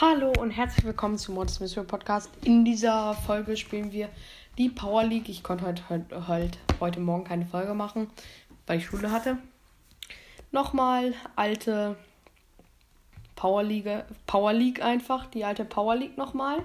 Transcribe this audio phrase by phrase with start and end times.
[0.00, 2.30] Hallo und herzlich willkommen zum Modest Mystery Podcast.
[2.44, 4.08] In dieser Folge spielen wir
[4.56, 5.28] die Power League.
[5.28, 8.08] Ich konnte heute, heute, heute Morgen keine Folge machen,
[8.66, 9.38] weil ich Schule hatte.
[10.52, 11.96] Nochmal alte
[13.38, 13.88] Power League,
[14.26, 16.64] Power League einfach, die alte Power League nochmal.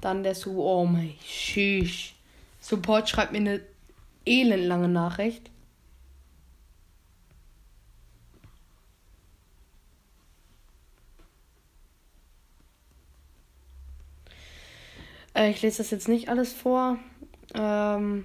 [0.00, 2.14] Dann der Su, oh mein Shish.
[2.60, 3.60] Support schreibt mir eine
[4.24, 5.50] elendlange Nachricht.
[15.34, 16.96] Äh, ich lese das jetzt nicht alles vor.
[17.54, 18.24] Ähm,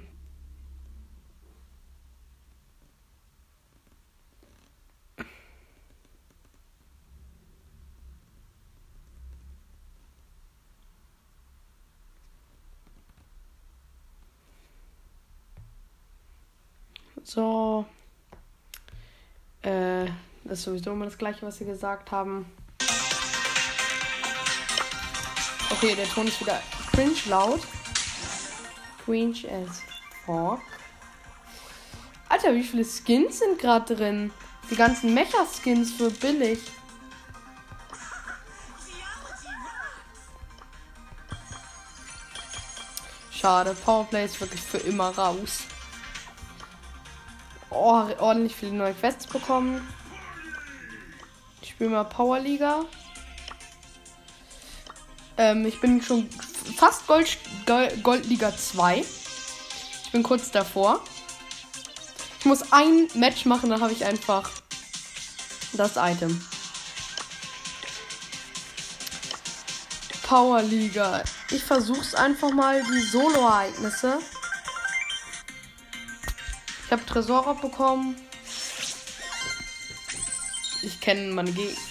[17.27, 17.85] So.
[19.61, 20.05] Äh,
[20.45, 22.51] das ist sowieso immer das gleiche, was sie gesagt haben.
[25.69, 27.61] Okay, der Ton ist wieder cringe laut.
[29.05, 29.81] Cringe as
[30.25, 30.59] fuck.
[32.29, 34.31] Alter, wie viele Skins sind gerade drin?
[34.69, 36.59] Die ganzen Mecha-Skins für billig.
[43.31, 45.59] Schade, Powerplay ist wirklich für immer raus.
[47.69, 49.87] Oh, ordentlich viele neue Quests bekommen.
[51.77, 52.85] Ich spiele mal Powerliga.
[55.37, 56.27] Ähm, ich bin schon
[56.75, 59.05] fast Gold, Gold, Goldliga 2.
[60.05, 61.03] Ich bin kurz davor.
[62.39, 64.49] Ich muss ein Match machen, dann habe ich einfach
[65.73, 66.43] das Item.
[70.23, 71.23] Powerliga.
[71.51, 74.17] Ich versuch's einfach mal die Solo-Ereignisse.
[76.85, 78.15] Ich habe Tresor bekommen.
[81.07, 81.81] Ich kenne meine Gegner.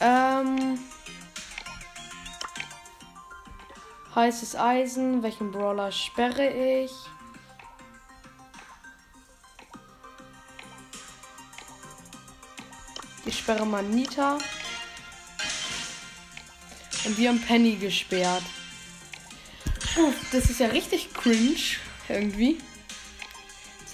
[0.00, 0.80] Ähm.
[4.16, 5.22] Heißes Eisen.
[5.22, 6.90] Welchen Brawler sperre ich?
[13.24, 14.38] Ich sperre mal Nita.
[17.04, 18.42] Und wir haben Penny gesperrt.
[19.96, 21.76] Uff, das ist ja richtig cringe.
[22.08, 22.60] Irgendwie.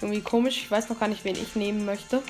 [0.04, 0.58] Irgendwie komisch.
[0.58, 2.22] Ich weiß noch gar nicht, wen ich nehmen möchte.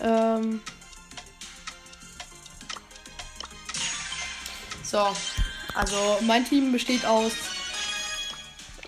[0.00, 0.60] Ähm.
[4.84, 4.98] So.
[5.74, 7.32] Also mein Team besteht aus.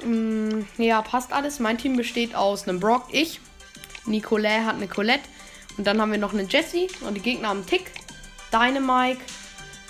[0.04, 1.58] Mh, mm, ja, passt alles.
[1.58, 3.40] Mein Team besteht aus einem Brock, ich.
[4.04, 5.28] Nicolette hat eine Colette.
[5.76, 6.86] Und dann haben wir noch einen Jesse.
[7.00, 7.90] Und die Gegner haben Tick,
[8.52, 9.24] Dynamike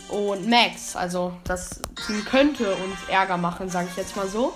[0.09, 0.97] und Max.
[0.97, 4.55] Also das Team könnte uns Ärger machen, sage ich jetzt mal so.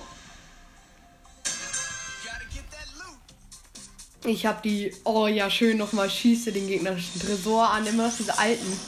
[4.24, 7.86] Ich habe die, oh ja, schön nochmal schieße den gegnerischen Tresor an.
[7.86, 8.78] Immer noch diese alten.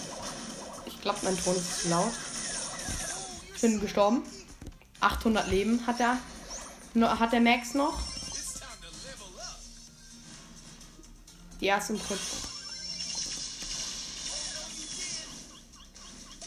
[0.84, 2.12] Ich glaube, mein Ton ist zu laut.
[3.54, 4.22] Ich bin gestorben.
[5.00, 6.18] 800 Leben hat er,
[7.18, 7.98] hat der Max noch.
[11.60, 12.18] Die ersten Tritt.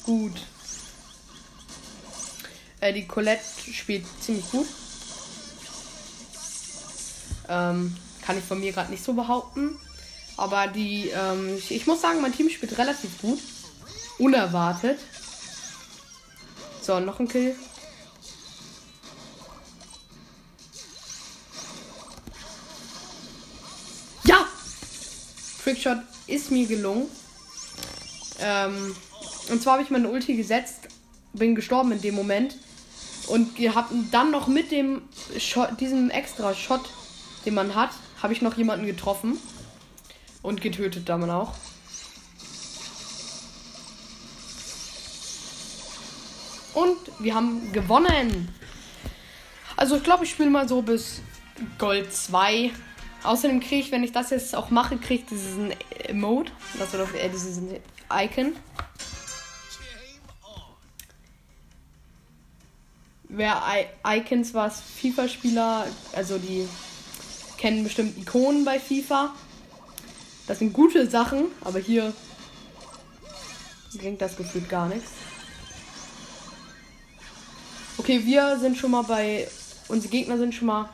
[0.06, 0.42] Gut.
[2.80, 3.44] Äh, die Colette
[3.74, 4.68] spielt ziemlich gut.
[7.48, 9.80] Ähm, kann ich von mir gerade nicht so behaupten.
[10.38, 13.40] Aber die, ähm, ich, ich, muss sagen, mein Team spielt relativ gut.
[14.20, 15.00] Unerwartet.
[16.82, 17.56] So, noch ein Kill.
[24.26, 24.46] Ja!
[25.64, 27.10] Trickshot ist mir gelungen.
[28.40, 28.96] Ähm,
[29.50, 30.88] und zwar habe ich meine Ulti gesetzt,
[31.34, 32.56] bin gestorben in dem Moment.
[33.28, 35.02] Und hatten dann noch mit dem
[35.40, 36.82] Shot, diesem extra Shot,
[37.46, 37.90] den man hat,
[38.22, 39.38] habe ich noch jemanden getroffen.
[40.42, 41.54] Und getötet dann auch.
[46.76, 48.54] Und wir haben gewonnen.
[49.76, 51.22] Also ich glaube, ich spiele mal so bis
[51.80, 52.72] Gold 2.
[53.24, 55.74] Außerdem kriege ich, wenn ich das jetzt auch mache, kriege ich diesen
[56.76, 57.60] wird äh, dieses
[58.12, 58.56] Icon.
[63.30, 66.68] Wer I Icons was FIFA-Spieler, also die
[67.58, 69.34] kennen bestimmt Ikonen bei FIFA.
[70.48, 72.14] Das sind gute Sachen, aber hier
[73.98, 75.10] bringt das gefühlt gar nichts.
[77.98, 79.48] Okay, wir sind schon mal bei.
[79.88, 80.90] Unsere Gegner sind schon mal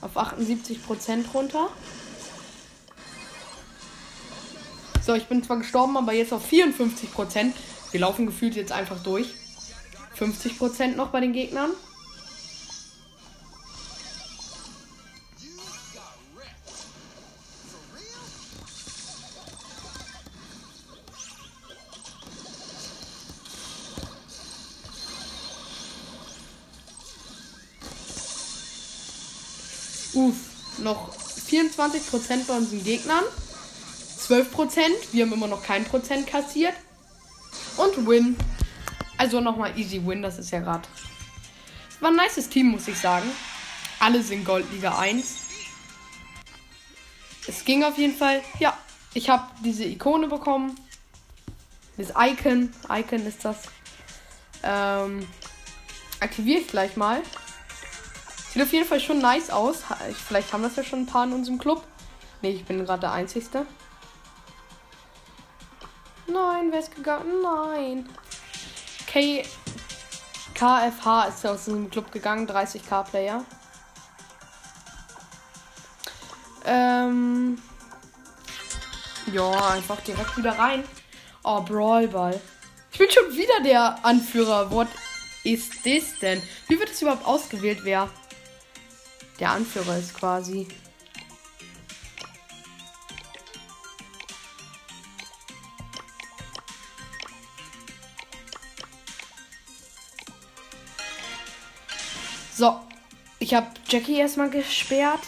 [0.00, 1.68] auf 78% runter.
[5.04, 7.52] So, ich bin zwar gestorben, aber jetzt auf 54%.
[7.92, 9.26] Wir laufen gefühlt jetzt einfach durch.
[10.18, 11.70] 50% noch bei den Gegnern.
[30.12, 30.36] Uff,
[30.78, 33.24] noch 24% bei unseren Gegnern.
[34.28, 34.80] 12%.
[35.12, 36.74] Wir haben immer noch kein Prozent kassiert.
[37.80, 38.36] Und Win.
[39.16, 40.86] Also nochmal easy Win, das ist ja gerade.
[42.00, 43.30] War ein nices Team, muss ich sagen.
[43.98, 45.36] Alle sind Goldliga 1.
[47.46, 48.42] Es ging auf jeden Fall.
[48.58, 48.76] Ja,
[49.14, 50.78] ich habe diese Ikone bekommen.
[51.96, 52.70] Das Icon.
[52.90, 53.62] Icon ist das.
[54.62, 55.26] Ähm,
[56.20, 57.22] aktiviere ich gleich mal.
[58.52, 59.84] Sieht auf jeden Fall schon nice aus.
[60.28, 61.86] Vielleicht haben das ja schon ein paar in unserem Club.
[62.42, 63.66] Ne, ich bin gerade der Einzige.
[66.32, 67.42] Nein, wer ist gegangen?
[67.42, 68.08] Nein.
[69.06, 69.42] K
[70.54, 73.44] KFH ist aus dem Club gegangen, 30k Player.
[76.66, 77.60] Ähm.
[79.32, 80.84] Ja, einfach direkt wieder rein.
[81.42, 82.40] Oh, Brawlball.
[82.92, 84.70] Ich bin schon wieder der Anführer.
[84.70, 84.88] What
[85.44, 86.42] ist das denn?
[86.68, 88.08] Wie wird es überhaupt ausgewählt, wer
[89.38, 90.68] der Anführer ist quasi?
[102.60, 102.78] So,
[103.38, 105.20] ich habe Jackie erstmal gesperrt.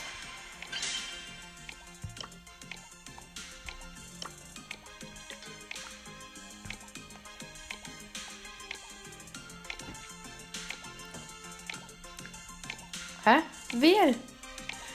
[13.24, 13.38] Hä?
[13.72, 14.14] Wähl.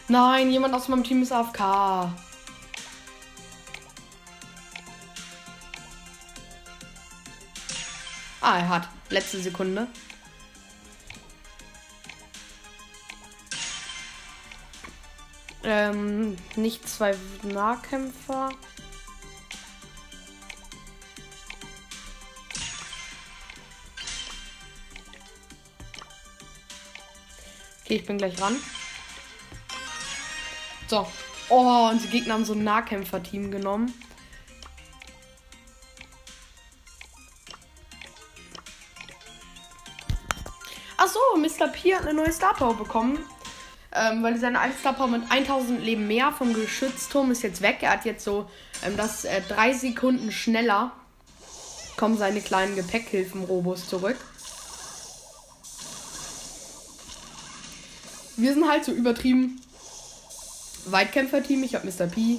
[0.07, 1.59] Nein, jemand aus meinem Team ist AFK.
[1.59, 2.13] Ah,
[8.41, 8.87] er hat.
[9.09, 9.87] Letzte Sekunde.
[15.69, 18.51] Ähm, nicht zwei Nahkämpfer.
[27.83, 28.55] Okay, ich bin gleich ran.
[30.87, 31.05] So.
[31.49, 33.93] Oh, und die Gegner haben so ein Nahkämpfer-Team genommen.
[40.95, 41.67] Achso, Mr.
[41.67, 43.19] P hat eine neue Star Power bekommen
[43.97, 47.77] ähm, weil seine Einstar mit 1000 Leben mehr vom Geschützturm ist jetzt weg.
[47.81, 48.49] Er hat jetzt so,
[48.85, 50.91] ähm, dass äh, drei Sekunden schneller
[51.97, 54.17] kommen seine kleinen Gepäckhilfen-Robos zurück.
[58.35, 59.59] Wir sind halt so übertrieben
[60.85, 61.63] Weitkämpfer-Team.
[61.63, 62.05] Ich habe Mr.
[62.05, 62.37] P.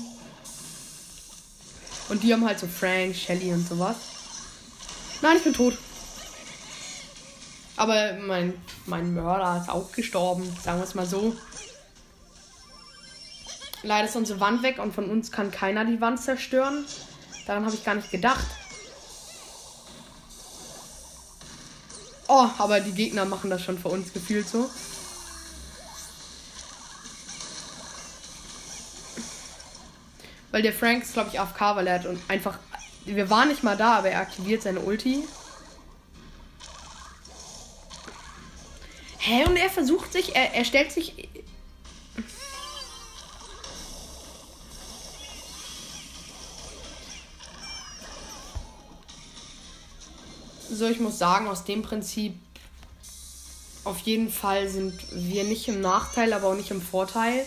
[2.09, 3.97] Und die haben halt so Frank, Shelly und sowas.
[5.21, 5.77] Nein, ich bin tot.
[7.79, 8.55] Aber mein,
[8.87, 11.37] mein Mörder ist auch gestorben, sagen wir es mal so.
[13.85, 16.85] Leider ist unsere Wand weg und von uns kann keiner die Wand zerstören.
[17.47, 18.45] Daran habe ich gar nicht gedacht.
[22.27, 24.69] Oh, aber die Gegner machen das schon für uns gefühlt so.
[30.51, 32.59] Weil der Frank ist, glaube ich, AFK, weil er hat und einfach.
[33.05, 35.23] Wir waren nicht mal da, aber er aktiviert seine Ulti.
[39.29, 39.45] Hä?
[39.45, 41.29] Und er versucht sich, er, er stellt sich.
[50.71, 52.37] So, ich muss sagen, aus dem Prinzip
[53.85, 57.45] auf jeden Fall sind wir nicht im Nachteil, aber auch nicht im Vorteil.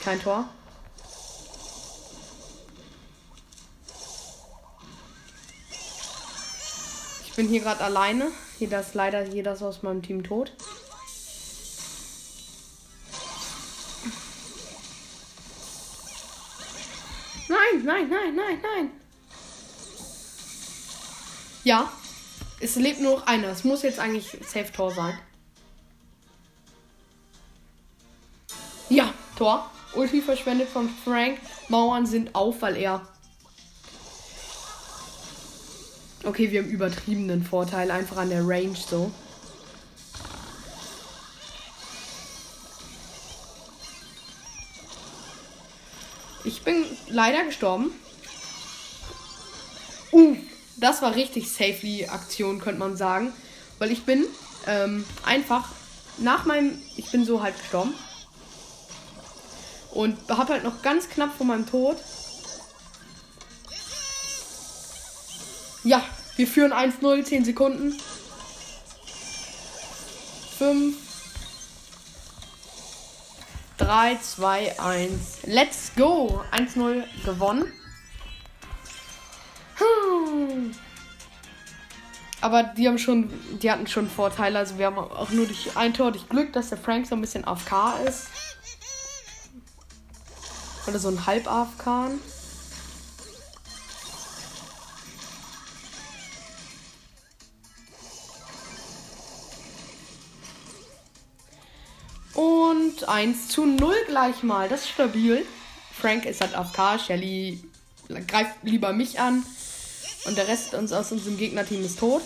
[0.00, 0.48] Kein Tor.
[7.36, 8.32] Bin hier gerade alleine.
[8.58, 10.52] Hier ist leider jeder aus meinem Team tot.
[17.48, 18.90] Nein, nein, nein, nein, nein.
[21.62, 21.92] Ja,
[22.60, 23.48] es lebt nur noch einer.
[23.48, 25.18] Es muss jetzt eigentlich Safe Tor sein.
[28.88, 29.70] Ja, Tor.
[29.94, 31.38] Ulti verschwendet von Frank.
[31.68, 33.06] Mauern sind auf, weil er
[36.26, 39.12] Okay, wir haben übertriebenen Vorteil einfach an der Range so.
[46.42, 47.92] Ich bin leider gestorben.
[50.10, 50.36] Uh,
[50.78, 53.32] das war richtig safely Aktion, könnte man sagen.
[53.78, 54.24] Weil ich bin
[54.66, 55.68] ähm, einfach
[56.18, 56.82] nach meinem.
[56.96, 57.94] Ich bin so halt gestorben.
[59.92, 61.98] Und hab halt noch ganz knapp vor meinem Tod.
[65.86, 66.02] Ja,
[66.34, 67.96] wir führen 1-0, 10 Sekunden.
[70.58, 70.96] 5,
[73.78, 75.12] 3, 2, 1.
[75.44, 76.42] Let's go!
[76.50, 77.72] 1-0 gewonnen.
[82.40, 83.30] Aber die haben schon,
[83.62, 84.58] die hatten schon Vorteile.
[84.58, 87.20] Also wir haben auch nur durch ein Tor durch Glück, dass der Frank so ein
[87.20, 88.26] bisschen AFK ist.
[90.88, 92.10] Oder so ein halb AFK.
[102.96, 104.70] Und 1 zu 0 gleich mal.
[104.70, 105.44] Das ist stabil.
[105.92, 106.98] Frank ist halt AFK.
[106.98, 107.62] Shelly
[108.26, 109.44] greift lieber mich an.
[110.24, 112.22] Und der Rest uns aus unserem Gegnerteam ist tot.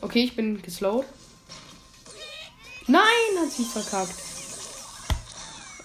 [0.00, 1.04] Okay, ich bin geslowt.
[2.86, 3.02] Nein,
[3.40, 4.27] hat sie verkackt.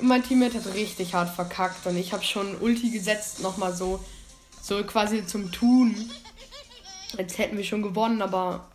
[0.06, 4.04] Mein Teammate hat richtig hart verkackt und ich habe schon Ulti gesetzt, nochmal so,
[4.62, 6.12] so quasi zum Tun.
[7.18, 8.66] Jetzt hätten wir schon gewonnen, aber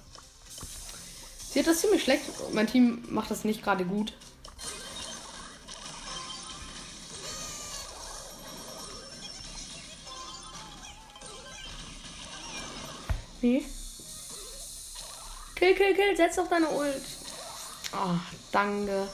[1.50, 2.23] Sie hat das ziemlich schlecht.
[2.54, 4.14] Mein Team macht das nicht gerade gut.
[13.42, 13.66] Nee.
[15.56, 16.16] Kill, kill, kill.
[16.16, 17.02] Setz doch deine Ult.
[17.92, 18.14] Oh,
[18.50, 19.08] danke.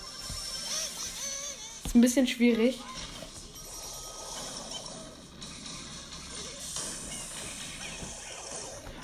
[1.94, 2.80] Ein bisschen schwierig.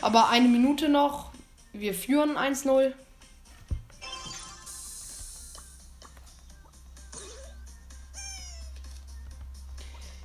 [0.00, 1.30] Aber eine Minute noch.
[1.72, 2.92] Wir führen 1-0.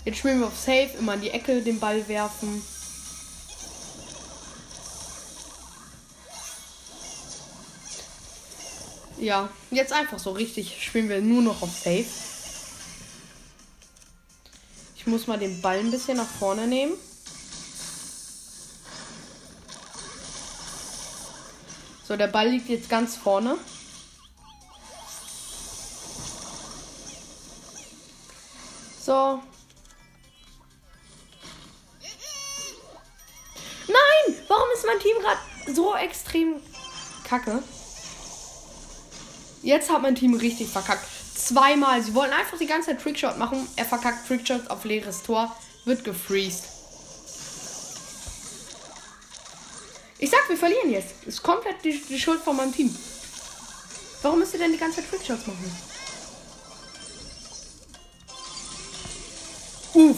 [0.06, 2.64] Jetzt spielen wir auf Safe, immer in die Ecke den Ball werfen.
[9.18, 12.06] Ja, jetzt einfach so richtig spielen wir nur noch auf Safe.
[15.06, 16.94] Ich muss mal den Ball ein bisschen nach vorne nehmen.
[22.08, 23.58] So, der Ball liegt jetzt ganz vorne.
[29.00, 29.42] So,
[34.76, 35.40] ist mein Team gerade
[35.74, 36.56] so extrem
[37.24, 37.64] kacke.
[39.64, 41.08] Jetzt hat mein Team richtig verkackt.
[41.46, 42.02] Zweimal.
[42.02, 43.68] Sie wollten einfach die ganze Zeit Trickshot machen.
[43.76, 45.56] Er verkackt Trickshot auf leeres Tor.
[45.86, 46.64] Wird gefreezed.
[50.18, 51.24] Ich sag, wir verlieren jetzt.
[51.28, 52.96] Ist komplett die, die Schuld von meinem Team.
[54.24, 55.78] Warum müsst ihr denn die ganze Zeit Trickshots machen?
[59.94, 60.18] Uff.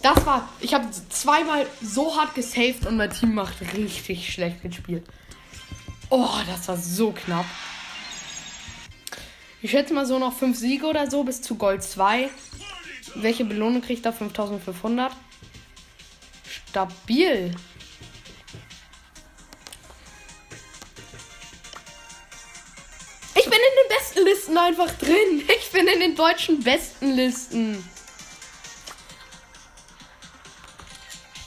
[0.00, 0.48] Das war.
[0.60, 5.04] Ich habe zweimal so hart gesaved und mein Team macht richtig schlecht gespielt.
[6.08, 7.44] Oh, das war so knapp.
[9.64, 12.28] Ich schätze mal so noch 5 Siege oder so bis zu Gold 2.
[13.14, 14.12] Welche Belohnung kriegt er?
[14.12, 15.10] 5500.
[16.46, 17.56] Stabil.
[23.34, 25.48] Ich bin in den besten Listen einfach drin.
[25.58, 27.88] Ich bin in den deutschen besten Listen.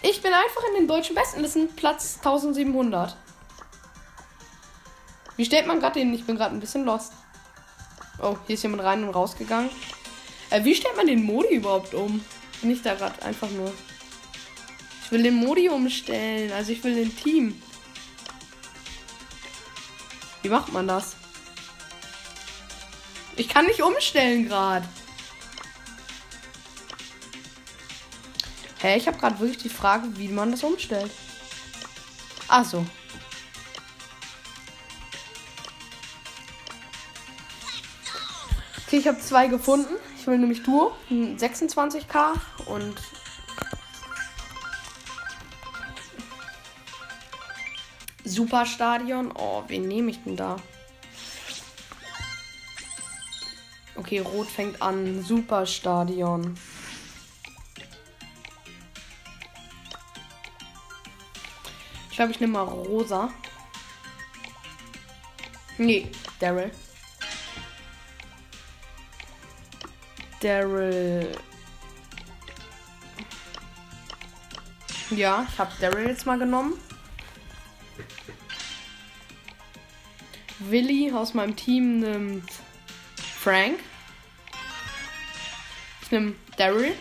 [0.01, 3.15] Ich bin einfach in den deutschen Bestenlisten Platz 1700.
[5.35, 6.15] Wie stellt man gerade den?
[6.15, 7.13] Ich bin gerade ein bisschen lost.
[8.19, 9.69] Oh, hier ist jemand rein und rausgegangen.
[10.49, 12.23] Äh, wie stellt man den Modi überhaupt um?
[12.61, 13.71] Bin ich da gerade einfach nur.
[15.03, 16.51] Ich will den Modi umstellen.
[16.51, 17.61] Also ich will den Team.
[20.41, 21.15] Wie macht man das?
[23.35, 24.87] Ich kann nicht umstellen gerade.
[28.79, 31.11] Hä, ich habe gerade wirklich die Frage, wie man das umstellt.
[32.47, 32.85] Ach so.
[38.87, 39.95] Okay, ich habe zwei gefunden.
[40.17, 42.95] Ich will nämlich Duo, 26k und
[48.23, 49.33] Superstadion.
[49.35, 50.55] Oh, wen nehme ich denn da?
[53.97, 55.21] Okay, Rot fängt an.
[55.21, 56.57] Superstadion.
[62.09, 63.33] Ich glaube, ich nehme mal rosa.
[65.77, 66.71] Nee, Daryl.
[70.47, 71.27] Daryl.
[75.09, 76.73] Ja, ich habe Daryl jetzt mal genommen.
[80.59, 82.49] Willi aus meinem Team nimmt
[83.41, 83.77] Frank.
[86.01, 86.93] Ich nehme Daryl.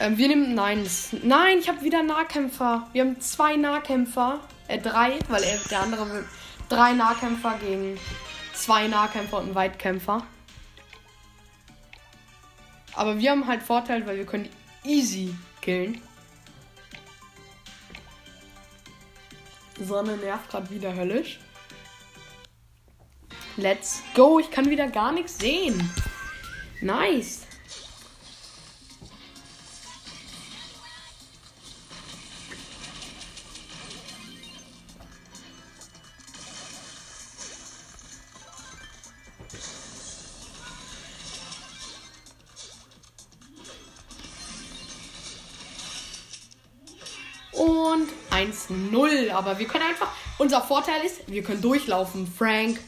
[0.00, 0.54] Ähm, wir nehmen.
[0.54, 2.90] Nein, das, nein, ich habe wieder Nahkämpfer.
[2.92, 4.40] Wir haben zwei Nahkämpfer.
[4.68, 6.24] Äh, drei, weil er, der andere will.
[6.68, 7.98] Drei Nahkämpfer gegen
[8.52, 10.26] zwei Nahkämpfer und einen Weitkämpfer.
[12.94, 14.48] Aber wir haben halt Vorteil, weil wir können
[14.84, 16.00] easy killen.
[19.80, 21.40] Sonne nervt gerade wieder höllisch.
[23.56, 24.38] Let's go.
[24.38, 25.90] Ich kann wieder gar nichts sehen.
[26.80, 27.46] Nice.
[48.68, 49.30] 1-0.
[49.32, 50.08] Aber wir können einfach.
[50.38, 52.26] Unser Vorteil ist, wir können durchlaufen.
[52.26, 52.80] Frank.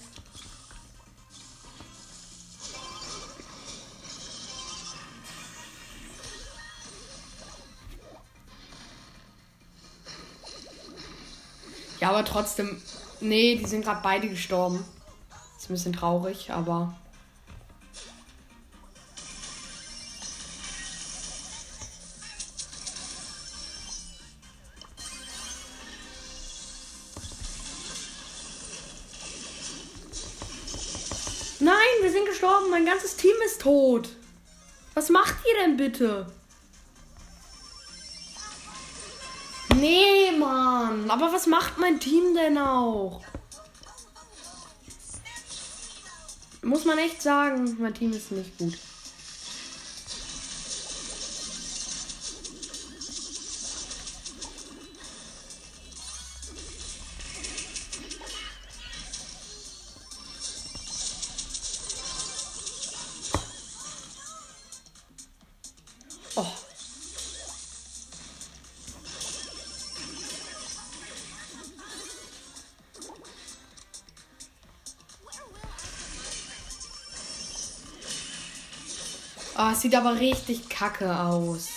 [12.00, 12.82] Ja, aber trotzdem.
[13.20, 14.84] Nee, die sind gerade beide gestorben.
[15.56, 16.94] Ist ein bisschen traurig, aber.
[32.44, 32.70] Gestorben.
[32.70, 34.08] Mein ganzes Team ist tot.
[34.94, 36.26] Was macht ihr denn bitte?
[39.76, 41.10] Nee, Mann.
[41.10, 43.22] Aber was macht mein Team denn auch?
[46.62, 48.78] Muss man echt sagen, mein Team ist nicht gut.
[79.64, 81.68] Oh, es sieht aber richtig kacke aus.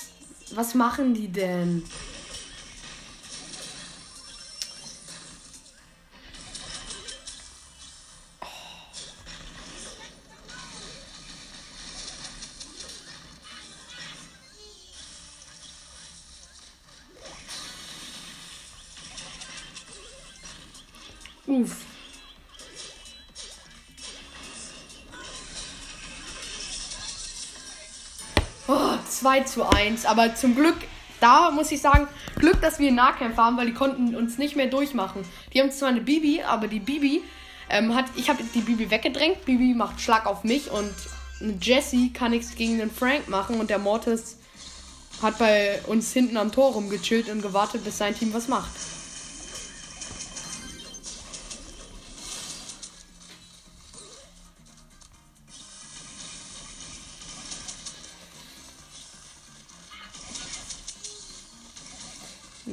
[0.53, 1.83] Was machen die denn?
[29.27, 30.05] 2 zu 1.
[30.05, 30.77] Aber zum Glück,
[31.19, 34.67] da muss ich sagen, Glück, dass wir Nahkämpfer haben, weil die konnten uns nicht mehr
[34.67, 35.25] durchmachen.
[35.53, 37.21] Die haben zwar eine Bibi, aber die Bibi
[37.69, 38.05] ähm, hat.
[38.15, 39.43] Ich habe die Bibi weggedrängt.
[39.43, 40.93] Bibi macht Schlag auf mich und
[41.41, 44.37] eine Jessie kann nichts gegen den Frank machen und der Mortis
[45.21, 48.71] hat bei uns hinten am Tor rumgechillt und gewartet, bis sein Team was macht.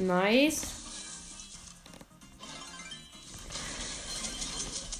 [0.05, 0.61] Nice.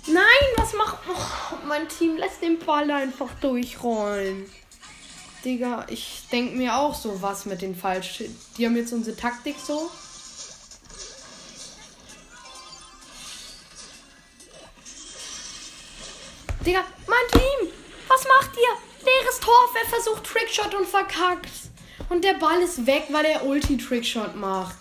[0.07, 0.23] Nein,
[0.57, 0.97] was macht.
[1.07, 4.49] Oh, mein Team lässt den Ball einfach durchrollen.
[5.43, 8.23] Digga, ich denke mir auch so was mit den falsch.
[8.57, 9.91] Die haben jetzt unsere Taktik so.
[16.65, 17.71] Digga, mein Team!
[18.07, 19.05] Was macht ihr?
[19.05, 21.51] Leeres Tor, wer versucht Trickshot und verkackt.
[22.09, 24.75] Und der Ball ist weg, weil er Ulti-Trickshot macht.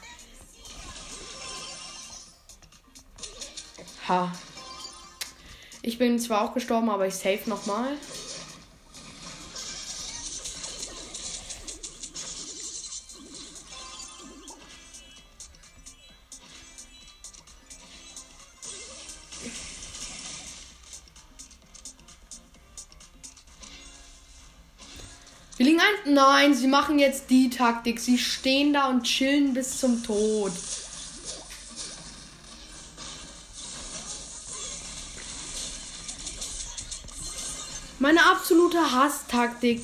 [4.09, 4.33] Ha.
[5.83, 7.97] Ich bin zwar auch gestorben, aber ich save nochmal.
[25.57, 26.15] Wir liegen ein.
[26.15, 28.01] Nein, sie machen jetzt die Taktik.
[28.01, 30.53] Sie stehen da und chillen bis zum Tod.
[38.05, 39.81] Meine absolute Hasstaktik.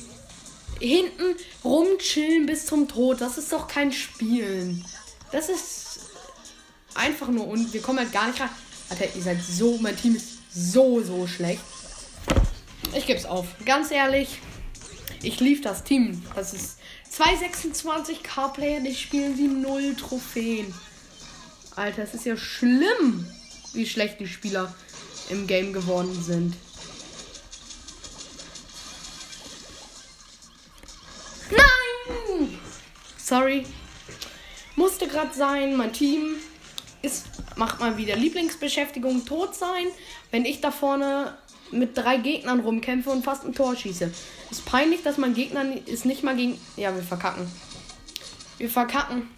[0.79, 3.19] Hinten rumchillen bis zum Tod.
[3.19, 4.85] Das ist doch kein Spielen.
[5.31, 6.01] Das ist
[6.93, 8.51] einfach nur und wir kommen halt gar nicht rein.
[8.89, 11.63] Alter, ihr seid so, mein Team ist so, so schlecht.
[12.93, 13.47] Ich geb's auf.
[13.65, 14.37] Ganz ehrlich,
[15.23, 16.23] ich lief das Team.
[16.35, 16.77] Das ist
[17.11, 20.71] 226k Player, die spielen wie null Trophäen.
[21.75, 23.25] Alter, das ist ja schlimm.
[23.73, 24.75] wie schlecht die Spieler
[25.29, 26.55] im Game geworden sind.
[33.31, 33.63] Sorry.
[34.75, 35.77] Musste gerade sein.
[35.77, 36.35] Mein Team
[37.01, 39.87] ist, macht mal wieder Lieblingsbeschäftigung, tot sein,
[40.31, 41.37] wenn ich da vorne
[41.71, 44.13] mit drei Gegnern rumkämpfe und fast ein Tor schieße.
[44.49, 46.59] Ist peinlich, dass mein Gegner ist nicht mal gegen.
[46.75, 47.49] Ja, wir verkacken.
[48.57, 49.29] Wir verkacken.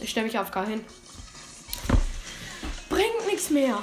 [0.00, 0.82] Ich stelle mich auf K hin.
[2.88, 3.82] Bringt nichts mehr.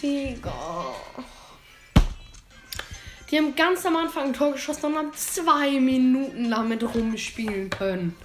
[0.00, 0.94] Digga.
[3.36, 8.16] Die haben ganz am Anfang ein Tor geschossen und haben zwei Minuten damit rumspielen können.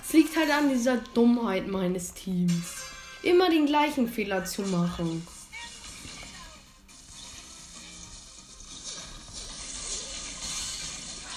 [0.00, 2.84] Es liegt halt an dieser Dummheit meines Teams.
[3.24, 5.26] Immer den gleichen Fehler zu machen.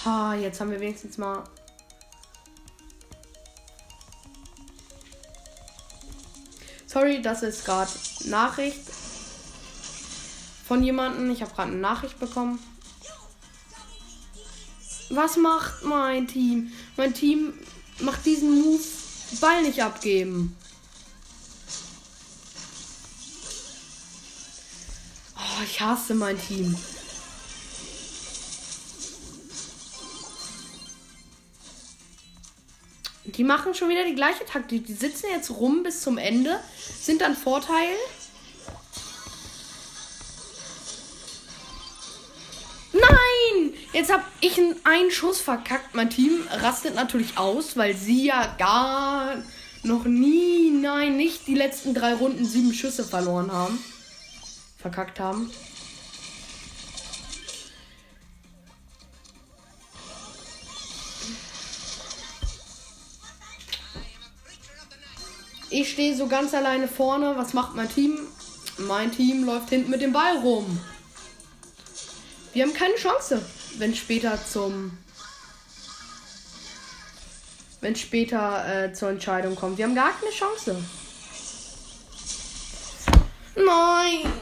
[0.04, 1.42] Ha, jetzt haben wir wenigstens mal.
[6.86, 7.90] Sorry, das ist gerade
[8.26, 8.88] Nachricht
[10.68, 11.28] von jemandem.
[11.30, 12.60] Ich habe gerade eine Nachricht bekommen.
[15.16, 16.70] Was macht mein Team?
[16.98, 17.54] Mein Team
[18.00, 18.82] macht diesen Move
[19.40, 20.54] Ball nicht abgeben.
[25.34, 26.76] Oh, ich hasse mein Team.
[33.24, 34.84] Die machen schon wieder die gleiche Taktik.
[34.84, 36.60] Die sitzen jetzt rum bis zum Ende,
[37.00, 37.96] sind dann Vorteil.
[43.96, 45.94] Jetzt habe ich einen Schuss verkackt.
[45.94, 49.42] Mein Team rastet natürlich aus, weil sie ja gar
[49.84, 53.82] noch nie, nein, nicht die letzten drei Runden sieben Schüsse verloren haben.
[54.76, 55.50] Verkackt haben.
[65.70, 67.32] Ich stehe so ganz alleine vorne.
[67.38, 68.18] Was macht mein Team?
[68.76, 70.78] Mein Team läuft hinten mit dem Ball rum.
[72.52, 73.42] Wir haben keine Chance,
[73.78, 74.96] wenn später zum.
[77.80, 79.78] Wenn später äh, zur Entscheidung kommt.
[79.78, 80.82] Wir haben gar keine Chance.
[83.54, 84.32] Nein.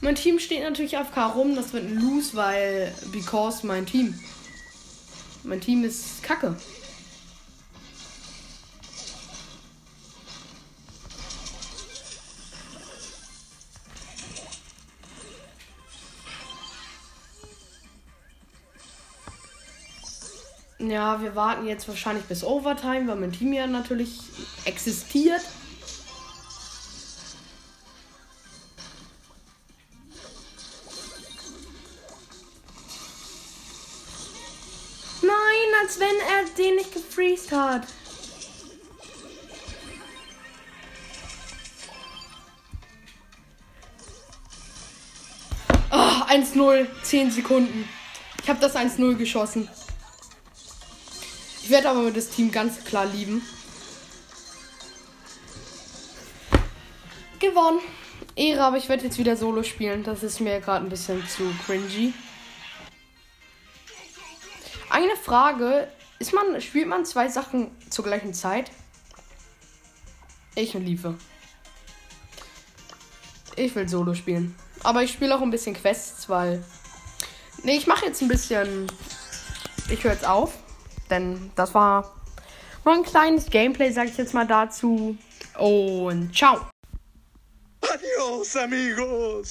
[0.00, 1.56] Mein Team steht natürlich auf K rum.
[1.56, 2.92] Das wird ein Lose, weil.
[3.12, 4.18] Because mein Team.
[5.44, 6.56] Mein Team ist kacke.
[20.96, 24.18] Ja, wir warten jetzt wahrscheinlich bis Overtime, weil mein Team ja natürlich
[24.64, 25.42] existiert.
[35.20, 35.32] Nein,
[35.82, 37.86] als wenn er den nicht gefreezed hat.
[45.90, 47.86] Oh, 1-0, 10 Sekunden.
[48.42, 49.68] Ich habe das 1-0 geschossen.
[51.66, 53.42] Ich werde aber das Team ganz klar lieben.
[57.40, 57.80] Gewonnen.
[58.36, 60.04] Ehre, aber ich werde jetzt wieder Solo spielen.
[60.04, 62.14] Das ist mir gerade ein bisschen zu cringy.
[64.90, 65.88] Eine Frage.
[66.20, 68.70] Ist man, spielt man zwei Sachen zur gleichen Zeit?
[70.54, 71.18] Ich liebe.
[73.56, 74.54] Ich will Solo spielen.
[74.84, 76.62] Aber ich spiele auch ein bisschen Quests, weil.
[77.64, 78.86] Ne, ich mache jetzt ein bisschen.
[79.90, 80.52] Ich höre jetzt auf.
[81.10, 82.14] Denn das war
[82.84, 85.16] nur ein kleines Gameplay, sag ich jetzt mal dazu.
[85.58, 86.60] Und ciao.
[87.80, 89.44] Adios, amigos.